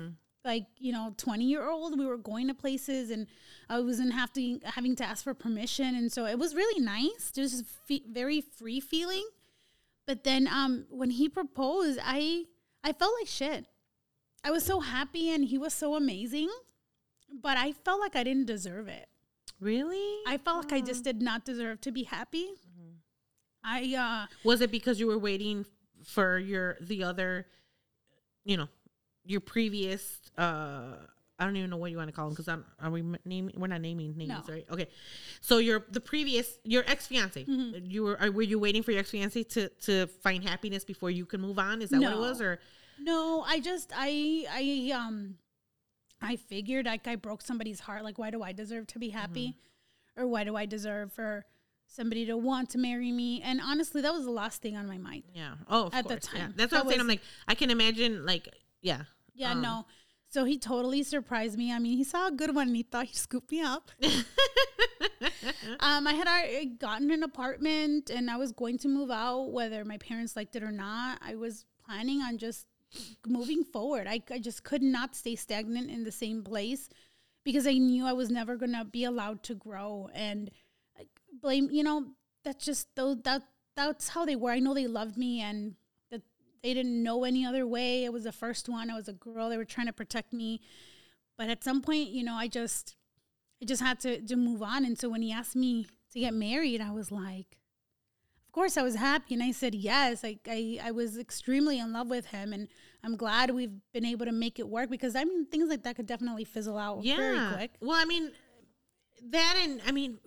[0.46, 1.98] like, you know, 20 year old.
[1.98, 3.28] We were going to places and
[3.70, 5.96] I wasn't have to, having to ask for permission.
[5.96, 7.32] And so it was really nice.
[7.34, 9.26] Just fe- very free feeling.
[10.06, 12.46] But then um, when he proposed, I
[12.84, 13.66] I felt like shit.
[14.44, 16.50] I was so happy and he was so amazing,
[17.42, 19.08] but I felt like I didn't deserve it.
[19.62, 20.18] Really?
[20.28, 22.50] I felt like I just did not deserve to be happy.
[23.64, 25.66] I uh Was it because you were waiting
[26.04, 27.48] for your the other,
[28.44, 28.68] you know,
[29.26, 30.20] your previous?
[30.38, 30.96] uh
[31.40, 33.56] I don't even know what you want to call them because I'm are we naming?
[33.58, 34.54] We're not naming names, No.
[34.54, 34.66] right?
[34.70, 34.88] Okay,
[35.42, 37.44] so your the previous your ex fiance.
[37.44, 37.86] Mm-hmm.
[37.90, 41.10] You were are, were you waiting for your ex fiance to to find happiness before
[41.10, 41.82] you can move on?
[41.82, 42.60] Is that what it was, or
[43.00, 45.36] no, I just I I um
[46.22, 48.04] I figured like I broke somebody's heart.
[48.04, 49.58] Like why do I deserve to be happy?
[50.16, 51.44] Or why do I deserve for
[51.88, 53.42] somebody to want to marry me?
[53.44, 55.24] And honestly, that was the last thing on my mind.
[55.34, 55.56] yeah?
[55.68, 56.40] Oh, of At the course, yeah.
[56.42, 56.54] time.
[56.56, 57.02] That's what That I'm saying.
[57.02, 58.48] I'm like I can imagine, like
[58.84, 59.86] yeah, Yeah, Um, no.
[60.30, 61.72] So he totally surprised me.
[61.72, 63.92] I mean, he saw a good one and he thought he scooped me up.
[65.80, 69.86] um, I had already gotten an apartment and I was going to move out, whether
[69.86, 71.20] my parents liked it or not.
[71.22, 72.68] I was planning on just
[73.28, 74.08] moving forward.
[74.08, 76.90] I, I just could not stay stagnant in the same place
[77.44, 80.10] because I knew I was never going to be allowed to grow.
[80.14, 80.50] And
[81.42, 82.08] blame, you know,
[82.44, 83.44] that's just those, that,
[83.76, 84.52] that's how they were.
[84.52, 85.76] I know they loved me and
[86.64, 88.06] they didn't know any other way.
[88.06, 88.90] I was the first one.
[88.90, 89.50] I was a girl.
[89.50, 90.62] They were trying to protect me.
[91.38, 92.96] But at some point, you know, I just
[93.62, 94.86] I just had to, to move on.
[94.86, 97.58] And so when he asked me to get married, I was like,
[98.48, 99.34] of course I was happy.
[99.34, 100.24] And I said yes.
[100.24, 102.54] Like I, I was extremely in love with him.
[102.54, 102.70] And
[103.04, 105.98] I'm glad we've been able to make it work because I mean things like that
[105.98, 107.72] could definitely fizzle out very quick.
[107.82, 108.32] Well, I mean,
[109.32, 110.20] that and I mean,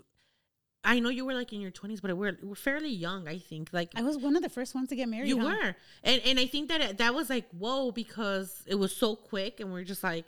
[0.87, 3.29] I know you were like in your 20s, but we're we're fairly young.
[3.29, 5.29] I think like I was one of the first ones to get married.
[5.29, 5.47] you huh?
[5.49, 9.17] were, and and I think that it, that was like whoa because it was so
[9.17, 10.27] quick, and we're just like.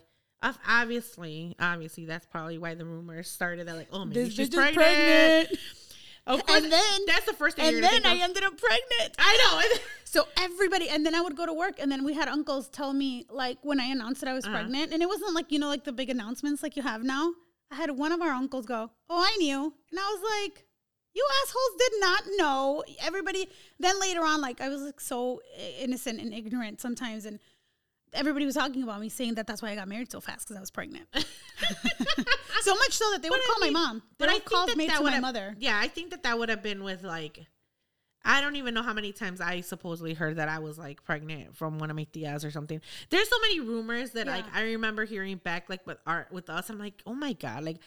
[0.69, 3.67] Obviously, obviously, that's probably why the rumors started.
[3.67, 4.77] That like, oh, maybe This she's pregnant.
[4.77, 5.59] pregnant.
[6.29, 7.75] Of course, And then- that's the first thing.
[7.77, 9.15] And then I ended up pregnant.
[9.19, 9.77] I know.
[10.05, 12.93] So everybody, and then I would go to work, and then we had uncles tell
[12.95, 14.55] me, like, when I announced that I was Uh-huh.
[14.55, 17.33] pregnant, and it wasn't like, you know, like the big announcements like you have now.
[17.71, 19.73] I had one of our uncles go, Oh, I knew.
[19.91, 20.65] And I was like,
[21.15, 22.85] You assholes did not know.
[23.03, 25.41] Everybody, then later on, like, I was like so
[25.81, 27.39] innocent and ignorant sometimes, and
[28.15, 30.57] everybody was talking about me saying that that's why I got married so fast because
[30.57, 31.07] I was pregnant.
[31.15, 34.03] so much so that they would I call mean- my mom.
[34.19, 35.55] But I called think that me that to my mother.
[35.59, 37.47] Yeah, I think that that would have been with like,
[38.25, 41.57] I don't even know how many times I supposedly heard that I was like pregnant
[41.57, 42.81] from one of my tias or something.
[43.11, 46.69] There's so many rumors that like I remember hearing back like with art with us.
[46.69, 47.79] I'm like, oh my god, like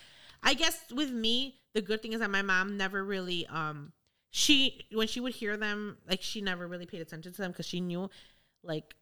[0.42, 3.92] I guess with me the good thing is that my mom never really um
[4.32, 7.66] she when she would hear them like she never really paid attention to them because
[7.66, 8.10] she knew
[8.64, 8.96] like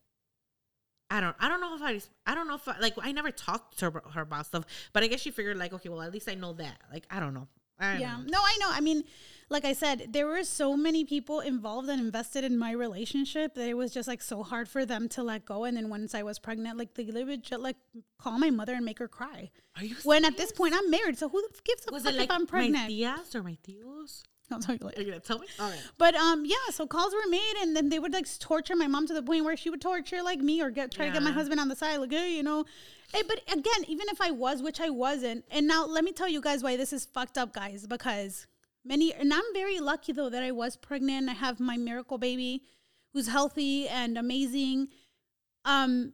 [1.10, 3.32] I don't I don't know if I I don't know if I, like I never
[3.32, 6.12] talked to her, her about stuff, but I guess she figured like okay, well at
[6.12, 6.78] least I know that.
[6.92, 7.48] Like I don't know.
[7.80, 8.24] I don't yeah know.
[8.28, 9.06] no i know i mean
[9.50, 13.68] like i said there were so many people involved and invested in my relationship that
[13.68, 16.24] it was just like so hard for them to let go and then once i
[16.24, 17.78] was pregnant like they would just like
[18.18, 21.18] call my mother and make her cry Are you when at this point i'm married
[21.18, 22.86] so who gives a was fuck it like if i'm pregnant?
[22.86, 24.24] my tias or my tios?
[24.52, 25.00] I'll tell you later.
[25.00, 25.48] Are you gonna tell me?
[25.60, 25.80] All right.
[25.98, 26.56] But um, yeah.
[26.72, 29.46] So calls were made, and then they would like torture my mom to the point
[29.46, 31.76] where she would torture like me or get try to get my husband on the
[31.76, 32.66] side, like hey, you know.
[33.14, 36.28] Hey, but again, even if I was, which I wasn't, and now let me tell
[36.28, 37.86] you guys why this is fucked up, guys.
[37.88, 38.48] Because
[38.90, 41.30] many, and I'm very lucky though that I was pregnant.
[41.30, 42.64] I have my miracle baby,
[43.14, 44.90] who's healthy and amazing.
[45.64, 46.14] Um,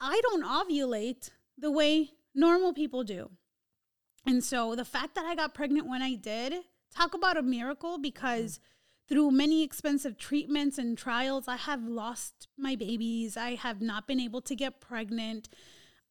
[0.00, 3.30] I don't ovulate the way normal people do.
[4.26, 6.54] And so the fact that I got pregnant when I did
[6.94, 8.58] talk about a miracle because
[9.08, 13.36] through many expensive treatments and trials, I have lost my babies.
[13.36, 15.48] I have not been able to get pregnant.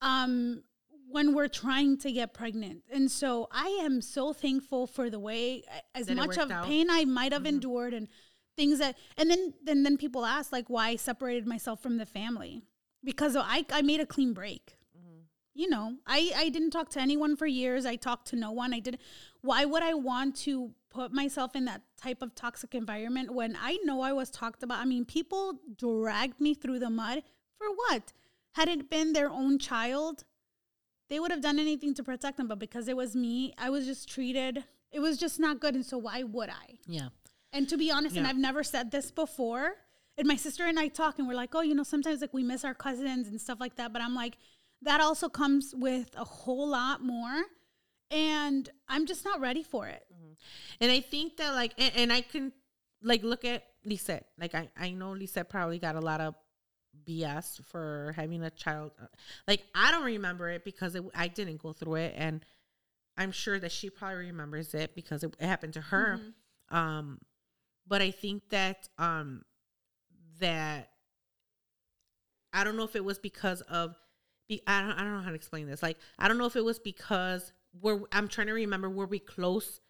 [0.01, 0.63] Um,
[1.09, 2.83] when we're trying to get pregnant.
[2.91, 5.63] And so I am so thankful for the way
[5.95, 6.65] as That much of out.
[6.65, 7.55] pain I might have mm-hmm.
[7.55, 8.07] endured and
[8.55, 12.05] things that and then then then people ask like why I separated myself from the
[12.05, 12.63] family.
[13.03, 14.77] Because I I made a clean break.
[14.97, 15.21] Mm-hmm.
[15.55, 17.85] You know, I I didn't talk to anyone for years.
[17.85, 18.73] I talked to no one.
[18.73, 19.01] I didn't
[19.41, 23.77] why would I want to put myself in that type of toxic environment when I
[23.83, 24.79] know I was talked about?
[24.79, 27.23] I mean, people dragged me through the mud
[27.57, 28.13] for what?
[28.53, 30.23] Had it been their own child,
[31.09, 33.85] they would have done anything to protect them, but because it was me, I was
[33.85, 34.63] just treated.
[34.91, 36.77] It was just not good, and so why would I?
[36.87, 37.09] Yeah.
[37.51, 39.73] And to be honest, and I've never said this before.
[40.17, 42.43] And my sister and I talk, and we're like, oh, you know, sometimes like we
[42.43, 43.93] miss our cousins and stuff like that.
[43.93, 44.37] But I'm like,
[44.81, 47.43] that also comes with a whole lot more,
[48.11, 50.05] and I'm just not ready for it.
[50.13, 50.33] Mm-hmm.
[50.81, 52.51] And I think that like, and, and I can
[53.01, 54.27] like look at Lisette.
[54.39, 56.35] Like I, I know Lisette probably got a lot of
[57.07, 58.91] BS for having a child.
[59.47, 62.43] Like I don't remember it because it, I didn't go through it, and
[63.17, 66.19] I'm sure that she probably remembers it because it, it happened to her.
[66.69, 67.19] Um,
[67.87, 69.43] but I think that um
[70.39, 70.89] that
[72.53, 73.95] I don't know if it was because of
[74.47, 75.83] be I don't I don't know how to explain this.
[75.83, 79.19] Like I don't know if it was because we're I'm trying to remember were we
[79.19, 79.81] close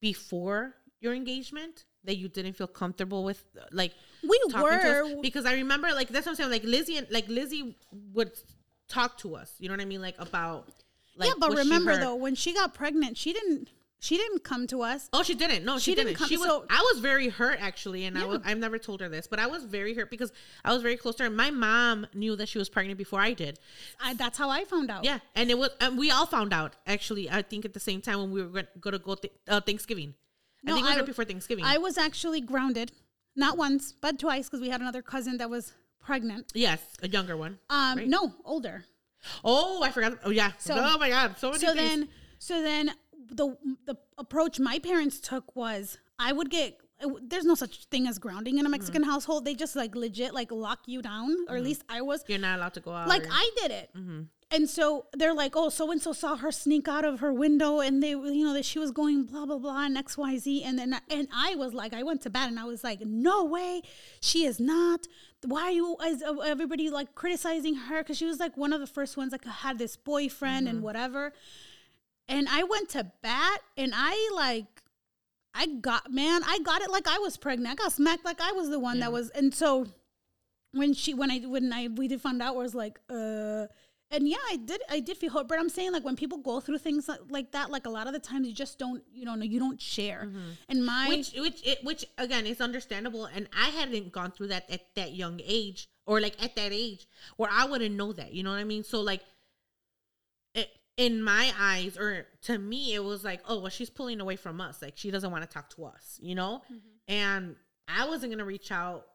[0.00, 5.14] before your engagement that you didn't feel comfortable with like We talking to us?
[5.14, 7.76] were because I remember like that's what I'm saying like Lizzie and like Lizzie
[8.14, 8.32] would
[8.88, 10.68] talk to us you know what I mean like about
[11.16, 13.70] like yeah, but remember though, when she got pregnant, she didn't.
[14.00, 15.08] She didn't come to us.
[15.12, 15.64] Oh, she didn't.
[15.64, 16.18] No, she, She didn't didn't.
[16.18, 16.46] come- she was.
[16.46, 18.26] so- I was very hurt actually, and I Yeah.
[18.28, 20.30] was, I've never told her this, but I was very hurt because
[20.64, 21.30] I was very close to her.
[21.30, 23.58] My mom knew that she was pregnant before I did.
[24.00, 25.02] I, that's how I found out.
[25.02, 25.70] Yeah, and it was.
[25.80, 27.28] And we all found out actually.
[27.28, 30.14] I think at the same time when we were going to go th- uh, Thanksgiving.
[30.64, 31.64] I No, think it was I- right before Thanksgiving.
[31.64, 32.92] I was actually grounded,
[33.38, 36.52] not once, but twice, because we had another cousin that was pregnant.
[36.54, 37.58] yes, a younger one.
[37.70, 38.08] Um, right?
[38.08, 38.84] no, older.
[39.44, 40.18] Oh, I forgot.
[40.24, 40.52] Oh yeah.
[40.58, 41.38] So- oh my god.
[41.38, 41.78] So many so things.
[41.90, 42.90] then so then
[43.30, 46.78] the the approach my parents took was I would get
[47.22, 49.10] there's no such thing as grounding in a Mexican Mm-hmm.
[49.10, 49.44] household.
[49.44, 52.24] They just like legit like lock you down, or at least I was.
[52.26, 53.06] you're not allowed to go out.
[53.08, 53.90] Like or- I did it.
[53.96, 54.20] Mm-hmm.
[54.50, 57.80] And so they're like, oh, so and so saw her sneak out of her window,
[57.80, 60.64] and they, you know, that she was going blah blah blah and X Y Z,
[60.64, 63.44] and then and I was like, I went to bed and I was like, no
[63.44, 63.82] way,
[64.20, 65.06] she is not.
[65.44, 65.96] Why are you?
[66.06, 67.98] Is uh, everybody like criticizing her?
[67.98, 70.76] Because she was like one of the first ones like had this boyfriend Mm-hmm.
[70.76, 71.32] and whatever.
[72.26, 74.82] And I went to bat, and I like,
[75.54, 77.70] I got man, I got it like I was pregnant.
[77.70, 79.86] I got smacked like I was the one that was, and so
[80.72, 83.66] when she when I when I we did find out was like uh
[84.10, 86.60] and yeah I did I did feel hurt but I'm saying like when people go
[86.60, 89.24] through things like, like that like a lot of the times you just don't you
[89.24, 90.30] know you don't share.
[90.68, 94.70] And my which which it, which again is understandable and i hadn't gone through that
[94.70, 98.42] at that young age or like at that age where i wouldn't know that you
[98.42, 98.84] know what i mean?
[98.84, 99.22] So like
[100.54, 104.36] it, in my eyes or to me it was like oh well she's pulling away
[104.36, 106.62] from us like she doesn't want to talk to us you know?
[106.72, 106.78] Mm-hmm.
[107.08, 109.06] and i wasn't gonna reach out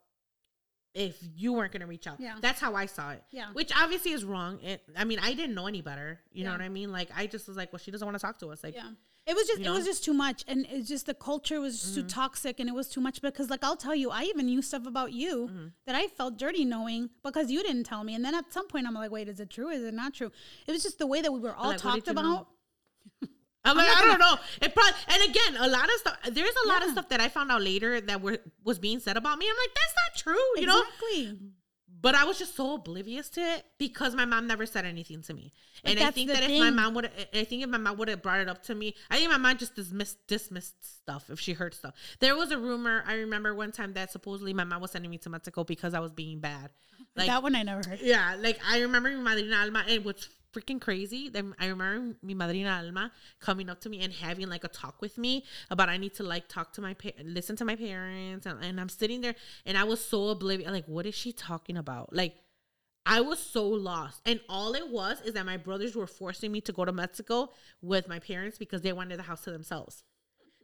[0.94, 2.20] if you weren't gonna reach out.
[2.20, 2.36] Yeah.
[2.42, 3.24] that's how i saw it.
[3.32, 3.48] Yeah.
[3.54, 6.62] which obviously is wrong it, i mean i didn't know any better you know what
[6.62, 6.92] i mean?
[6.92, 8.90] Like i just was like well she doesn't want to talk to us like yeah.
[9.26, 11.80] It was just You it was just too much and it's just the culture was
[11.80, 12.08] just too mm-hmm.
[12.10, 14.86] toxic and it was too much because like I'll tell you I even knew stuff
[14.86, 15.68] about you mm-hmm.
[15.86, 18.86] that I felt dirty knowing because you didn't tell me and then at some point
[18.86, 20.30] I'm like wait is it true is it not true?
[20.68, 22.48] It was just the way that we were all Like, talked about
[23.66, 24.38] I'm like, not I gonna- don't know.
[24.62, 26.18] It probably and again, a lot of stuff.
[26.32, 29.18] There's a lot of stuff that I found out later that were was being said
[29.18, 29.46] about me.
[29.50, 30.82] I'm like, that's not true, you know.
[30.82, 31.40] exactly
[32.02, 35.34] But I was just so oblivious to it because my mom never said anything to
[35.34, 35.54] me.
[35.86, 38.22] And I think that if my mom would, I think if my mom would have
[38.22, 41.54] brought it up to me, I think my mom just dismissed dismissed stuff if she
[41.54, 41.94] heard stuff.
[42.20, 43.04] There was a rumor.
[43.08, 46.00] I remember one time that supposedly my mom was sending me to Mexico because I
[46.02, 46.70] was being bad.
[47.16, 50.28] Like that one I never heard yeah, like I remember mi madrina Alma, and what's
[50.54, 54.64] freaking crazy, then I remember mi madrina Alma coming up to me and having like
[54.64, 57.66] a talk with me about I need to like talk to my pa- listen to
[57.66, 59.36] my parents, and, and I'm sitting there
[59.66, 62.16] and I was so oblivious, like what is she talking about?
[62.16, 62.36] Like
[63.06, 66.62] I was so lost, and all it was is that my brothers were forcing me
[66.62, 67.50] to go to Mexico
[67.82, 70.04] with my parents because they wanted the house to themselves.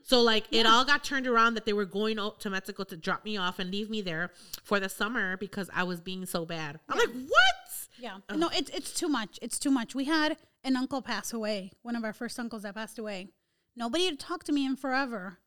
[0.04, 2.97] So like it all got turned around that they were going out to Mexico to
[2.97, 4.32] drop me off and leave me there
[4.63, 6.80] for the summer because I was being so bad.
[6.89, 7.59] I'm like, what?
[8.00, 8.18] Yeah.
[8.36, 9.40] No, it's it's too much.
[9.42, 9.94] It's too much.
[9.96, 13.28] We had an uncle pass away, one of our first uncles that passed away.
[13.76, 15.40] Nobody had talked to me in forever.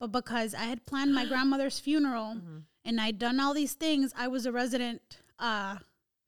[0.00, 2.36] But because I had planned my grandmother's funeral
[2.84, 5.00] and I'd done all these things, I was a resident
[5.38, 5.76] uh,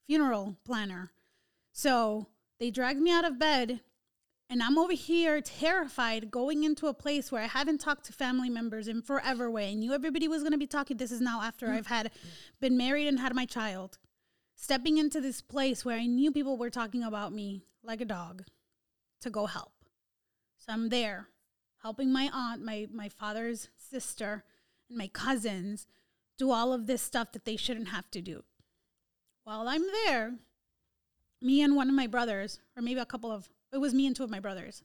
[0.06, 1.10] funeral planner.
[1.72, 2.28] So
[2.58, 3.80] they dragged me out of bed
[4.48, 8.48] And I'm over here terrified going into a place where I haven't talked to family
[8.48, 9.70] members in forever way.
[9.70, 10.96] I knew everybody was going to be talking.
[10.96, 12.12] This is now after I've had
[12.60, 13.98] been married and had my child.
[14.56, 18.44] Stepping into this place where I knew people were talking about me like a dog
[19.20, 19.72] to go help.
[20.56, 21.28] So I'm there
[21.82, 24.44] helping my aunt, my my father's sister,
[24.88, 25.86] and my cousins
[26.38, 28.42] do all of this stuff that they shouldn't have to do.
[29.44, 30.34] While I'm there,
[31.40, 34.16] me and one of my brothers, or maybe a couple of it was me and
[34.16, 34.82] two of my brothers.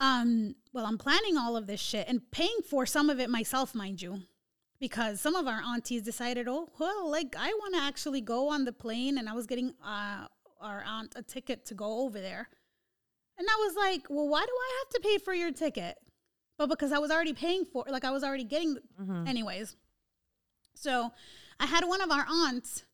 [0.00, 3.74] Um, well, I'm planning all of this shit and paying for some of it myself,
[3.74, 4.22] mind you,
[4.80, 8.64] because some of our aunties decided, oh, well, like I want to actually go on
[8.64, 10.26] the plane, and I was getting uh,
[10.60, 12.48] our aunt a ticket to go over there.
[13.38, 15.96] And I was like, well, why do I have to pay for your ticket?
[16.56, 19.26] But because I was already paying for like I was already getting Mm-hmm.
[19.26, 19.76] anyways.
[20.74, 21.10] So
[21.58, 22.84] I had one of our aunts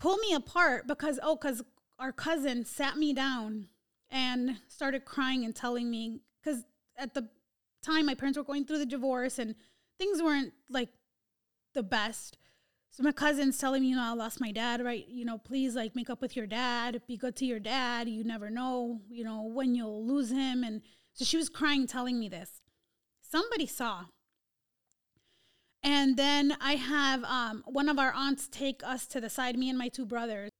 [0.00, 1.62] pull me apart because oh, because
[1.98, 3.68] our cousin sat me down
[4.10, 6.64] and started crying and telling me because
[6.96, 7.28] at the
[7.82, 9.54] time my parents were going through the divorce and
[9.98, 10.90] things weren't like
[11.74, 12.38] the best.
[12.90, 15.04] So my cousin's telling me, you know, I lost my dad, right?
[15.08, 18.08] You know, please like make up with your dad, be good to your dad.
[18.08, 20.62] You never know, you know, when you'll lose him.
[20.62, 20.80] And
[21.12, 22.62] so she was crying, telling me this.
[23.20, 24.04] Somebody saw.
[25.82, 29.68] And then I have um, one of our aunts take us to the side, me
[29.68, 30.50] and my two brothers.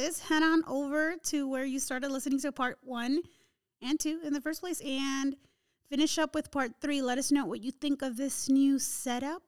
[0.00, 3.20] This, head on over to where you started listening to part one
[3.82, 5.36] and two in the first place and
[5.90, 7.02] finish up with part three.
[7.02, 9.42] Let us know what you think of this new setup.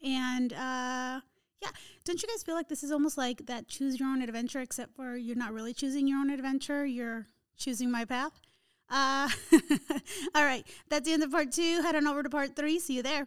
[0.00, 1.20] And uh
[1.62, 1.70] yeah,
[2.04, 4.94] don't you guys feel like this is almost like that choose your own adventure, except
[4.94, 7.26] for you're not really choosing your own adventure, you're
[7.56, 8.40] choosing my path?
[8.88, 9.28] Uh,
[10.34, 11.82] all right, that's the end of part two.
[11.82, 12.78] Head on over to part three.
[12.78, 13.26] See you there.